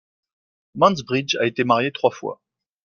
[0.73, 2.41] Mansbridge a été marié trois fois.